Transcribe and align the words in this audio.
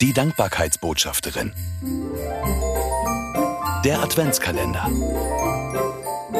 Die 0.00 0.14
Dankbarkeitsbotschafterin. 0.14 1.52
Der 3.84 4.00
Adventskalender. 4.02 4.88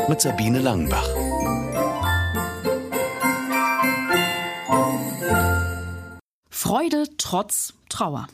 Mit 0.09 0.23
Sabine 0.23 0.61
Langenbach. 0.61 1.07
Freude 6.49 7.05
trotz 7.19 7.75
Trauer. 7.91 8.29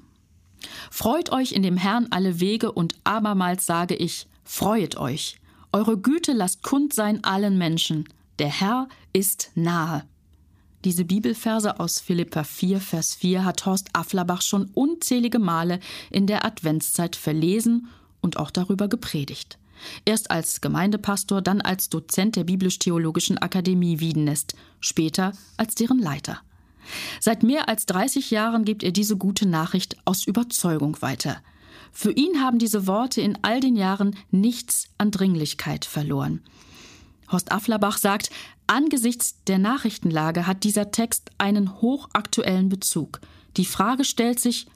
Freut 0.93 1.33
euch 1.33 1.51
in 1.51 1.65
dem 1.65 1.77
Herrn 1.77 2.07
alle 2.11 2.39
Wege 2.39 2.71
und 2.71 2.95
abermals 3.03 3.67
sage 3.67 3.97
ich, 3.97 4.29
freuet 4.45 4.97
euch. 4.97 5.41
Eure 5.73 5.99
Güte 5.99 6.35
lasst 6.35 6.63
kund 6.63 6.95
sein 6.95 7.25
allen 7.25 7.59
Menschen. 7.59 8.09
Der 8.39 8.49
Herr 8.61 8.89
ist 9.13 9.51
nahe. 9.57 10.05
Diese 10.85 11.05
Bibelverse 11.05 11.81
aus 11.81 12.01
Philippa 12.01 12.45
4, 12.45 12.81
Vers 12.81 13.15
4 13.15 13.45
hat 13.45 13.67
Horst 13.67 13.89
Afflerbach 13.93 14.43
schon 14.43 14.71
unzählige 14.75 15.39
Male 15.39 15.81
in 16.11 16.27
der 16.27 16.45
Adventszeit 16.45 17.17
verlesen 17.17 17.89
und 18.21 18.37
auch 18.37 18.51
darüber 18.51 18.89
gepredigt. 18.89 19.59
Erst 20.05 20.31
als 20.31 20.61
Gemeindepastor, 20.61 21.43
dann 21.43 21.61
als 21.61 21.89
Dozent 21.89 22.37
der 22.37 22.45
Biblisch-Theologischen 22.45 23.39
Akademie 23.39 24.01
Wiedenest, 24.01 24.55
später 24.81 25.33
als 25.57 25.75
deren 25.75 25.99
Leiter. 25.99 26.41
Seit 27.21 27.43
mehr 27.43 27.69
als 27.69 27.87
30 27.87 28.31
Jahren 28.31 28.65
gibt 28.65 28.83
er 28.83 28.93
diese 28.93 29.17
gute 29.17 29.47
Nachricht 29.47 29.97
aus 30.05 30.27
Überzeugung 30.27 31.01
weiter. 31.03 31.39
Für 31.93 32.13
ihn 32.13 32.41
haben 32.43 32.59
diese 32.59 32.87
Worte 32.87 33.21
in 33.21 33.39
all 33.43 33.61
den 33.61 33.77
Jahren 33.77 34.17
nichts 34.31 34.89
an 34.99 35.11
Dringlichkeit 35.11 35.85
verloren. 35.85 36.43
Horst 37.31 37.53
Afflerbach 37.53 37.99
sagt, 37.99 38.31
angesichts 38.67 39.43
der 39.47 39.59
Nachrichtenlage 39.59 40.47
hat 40.47 40.65
dieser 40.65 40.91
Text 40.91 41.31
einen 41.39 41.81
hochaktuellen 41.81 42.69
Bezug. 42.69 43.21
Die 43.57 43.65
Frage 43.65 44.05
stellt 44.05 44.41
sich, 44.41 44.67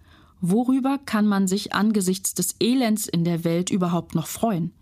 worüber 0.41 0.99
kann 0.99 1.27
man 1.27 1.47
sich 1.47 1.75
angesichts 1.75 2.35
des 2.35 2.57
Elends 2.61 3.07
in 3.07 3.25
der 3.25 3.45
Welt 3.45 3.71
überhaupt 3.71 4.15
noch 4.15 4.27
freuen? 4.27 4.73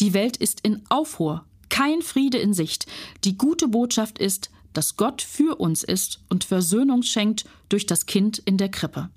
Die 0.00 0.14
Welt 0.14 0.36
ist 0.36 0.60
in 0.60 0.82
Aufruhr, 0.88 1.44
kein 1.68 2.02
Friede 2.02 2.38
in 2.38 2.54
Sicht. 2.54 2.86
Die 3.24 3.36
gute 3.36 3.68
Botschaft 3.68 4.18
ist, 4.18 4.50
dass 4.72 4.96
Gott 4.96 5.22
für 5.22 5.56
uns 5.56 5.82
ist 5.84 6.20
und 6.28 6.44
Versöhnung 6.44 7.02
schenkt 7.02 7.44
durch 7.68 7.86
das 7.86 8.06
Kind 8.06 8.38
in 8.38 8.58
der 8.58 8.70
Krippe. 8.70 9.10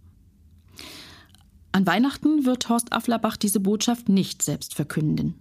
An 1.72 1.85
Weihnachten 1.85 2.45
wird 2.45 2.69
Horst 2.69 2.91
Afflerbach 2.94 3.38
diese 3.38 3.59
Botschaft 3.59 4.09
nicht 4.09 4.41
selbst 4.41 4.73
verkünden. 4.73 5.35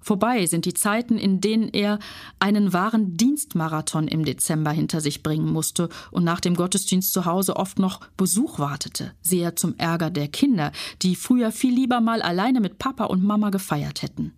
Vorbei 0.00 0.46
sind 0.46 0.64
die 0.64 0.74
Zeiten, 0.74 1.18
in 1.18 1.40
denen 1.40 1.68
er 1.68 1.98
einen 2.38 2.72
wahren 2.72 3.16
Dienstmarathon 3.16 4.08
im 4.08 4.24
Dezember 4.24 4.70
hinter 4.70 5.00
sich 5.00 5.22
bringen 5.22 5.52
musste 5.52 5.88
und 6.10 6.24
nach 6.24 6.40
dem 6.40 6.54
Gottesdienst 6.54 7.12
zu 7.12 7.26
Hause 7.26 7.56
oft 7.56 7.78
noch 7.78 8.00
Besuch 8.16 8.58
wartete, 8.58 9.12
sehr 9.20 9.56
zum 9.56 9.76
Ärger 9.76 10.10
der 10.10 10.28
Kinder, 10.28 10.72
die 11.02 11.16
früher 11.16 11.52
viel 11.52 11.74
lieber 11.74 12.00
mal 12.00 12.22
alleine 12.22 12.60
mit 12.60 12.78
Papa 12.78 13.04
und 13.04 13.22
Mama 13.22 13.50
gefeiert 13.50 14.02
hätten. 14.02 14.32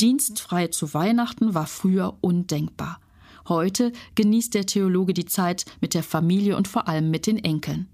Dienstfrei 0.00 0.68
zu 0.68 0.94
Weihnachten 0.94 1.54
war 1.54 1.66
früher 1.66 2.16
undenkbar. 2.20 3.00
Heute 3.48 3.92
genießt 4.14 4.54
der 4.54 4.66
Theologe 4.66 5.12
die 5.12 5.24
Zeit 5.24 5.64
mit 5.80 5.94
der 5.94 6.02
Familie 6.02 6.56
und 6.56 6.68
vor 6.68 6.86
allem 6.86 7.10
mit 7.10 7.26
den 7.26 7.38
Enkeln. 7.38 7.88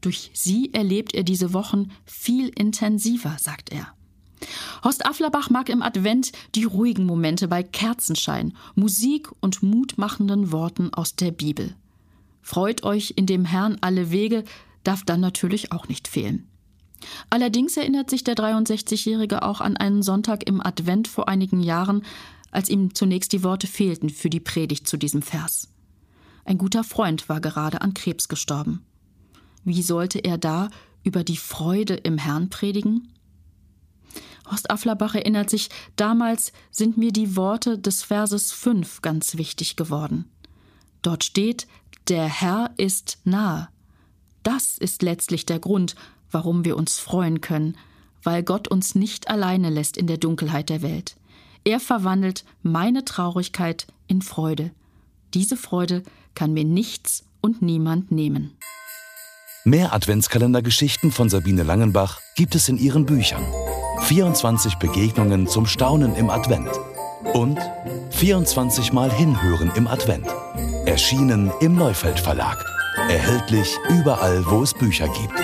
Durch 0.00 0.30
sie 0.34 0.72
erlebt 0.72 1.14
er 1.14 1.24
diese 1.24 1.52
Wochen 1.52 1.90
viel 2.04 2.48
intensiver, 2.50 3.36
sagt 3.38 3.72
er. 3.72 3.88
Horst 4.84 5.06
Afflerbach 5.06 5.50
mag 5.50 5.68
im 5.68 5.82
Advent 5.82 6.32
die 6.54 6.64
ruhigen 6.64 7.04
Momente 7.04 7.48
bei 7.48 7.62
Kerzenschein, 7.62 8.54
Musik 8.74 9.28
und 9.40 9.62
mutmachenden 9.62 10.52
Worten 10.52 10.92
aus 10.92 11.16
der 11.16 11.30
Bibel. 11.30 11.74
Freut 12.42 12.82
euch 12.82 13.14
in 13.16 13.26
dem 13.26 13.44
Herrn 13.44 13.78
alle 13.80 14.10
Wege 14.10 14.44
darf 14.84 15.04
dann 15.04 15.20
natürlich 15.20 15.72
auch 15.72 15.88
nicht 15.88 16.08
fehlen. 16.08 16.48
Allerdings 17.30 17.76
erinnert 17.76 18.10
sich 18.10 18.24
der 18.24 18.34
63-Jährige 18.34 19.42
auch 19.42 19.60
an 19.60 19.76
einen 19.76 20.02
Sonntag 20.02 20.48
im 20.48 20.64
Advent 20.64 21.08
vor 21.08 21.28
einigen 21.28 21.60
Jahren, 21.60 22.04
als 22.50 22.68
ihm 22.68 22.94
zunächst 22.94 23.32
die 23.32 23.42
Worte 23.42 23.66
fehlten 23.66 24.10
für 24.10 24.30
die 24.30 24.40
Predigt 24.40 24.88
zu 24.88 24.96
diesem 24.96 25.22
Vers. 25.22 25.68
Ein 26.44 26.58
guter 26.58 26.82
Freund 26.82 27.28
war 27.28 27.40
gerade 27.40 27.82
an 27.82 27.94
Krebs 27.94 28.28
gestorben. 28.28 28.82
Wie 29.64 29.82
sollte 29.82 30.20
er 30.20 30.38
da 30.38 30.70
über 31.02 31.24
die 31.24 31.36
Freude 31.36 31.94
im 31.94 32.16
Herrn 32.16 32.48
predigen? 32.48 33.08
Horst 34.50 34.70
Afflerbach 34.70 35.14
erinnert 35.14 35.50
sich, 35.50 35.68
damals 35.96 36.52
sind 36.70 36.96
mir 36.96 37.12
die 37.12 37.36
Worte 37.36 37.78
des 37.78 38.02
Verses 38.02 38.52
5 38.52 39.02
ganz 39.02 39.36
wichtig 39.36 39.76
geworden. 39.76 40.30
Dort 41.02 41.24
steht, 41.24 41.66
der 42.08 42.26
Herr 42.26 42.70
ist 42.76 43.18
nahe. 43.24 43.68
Das 44.42 44.78
ist 44.78 45.02
letztlich 45.02 45.46
der 45.46 45.58
Grund, 45.58 45.94
warum 46.30 46.64
wir 46.64 46.76
uns 46.76 46.98
freuen 46.98 47.40
können, 47.40 47.76
weil 48.22 48.42
Gott 48.42 48.68
uns 48.68 48.94
nicht 48.94 49.28
alleine 49.28 49.70
lässt 49.70 49.96
in 49.96 50.06
der 50.06 50.16
Dunkelheit 50.16 50.68
der 50.68 50.82
Welt. 50.82 51.16
Er 51.64 51.80
verwandelt 51.80 52.44
meine 52.62 53.04
Traurigkeit 53.04 53.86
in 54.06 54.22
Freude. 54.22 54.70
Diese 55.34 55.56
Freude 55.56 56.02
kann 56.34 56.52
mir 56.52 56.64
nichts 56.64 57.24
und 57.40 57.62
niemand 57.62 58.10
nehmen. 58.10 58.56
Mehr 59.64 59.92
Adventskalendergeschichten 59.92 61.12
von 61.12 61.28
Sabine 61.28 61.62
Langenbach 61.62 62.20
gibt 62.36 62.54
es 62.54 62.68
in 62.68 62.78
ihren 62.78 63.04
Büchern. 63.04 63.44
24 64.08 64.76
Begegnungen 64.76 65.46
zum 65.46 65.66
Staunen 65.66 66.16
im 66.16 66.30
Advent 66.30 66.70
und 67.34 67.58
24 68.08 68.94
Mal 68.94 69.12
Hinhören 69.12 69.70
im 69.76 69.86
Advent. 69.86 70.26
Erschienen 70.86 71.52
im 71.60 71.76
Neufeld 71.76 72.18
Verlag. 72.18 72.64
Erhältlich 73.10 73.76
überall, 73.90 74.42
wo 74.46 74.62
es 74.62 74.72
Bücher 74.72 75.08
gibt. 75.08 75.38